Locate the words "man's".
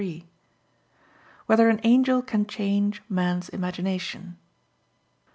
3.07-3.49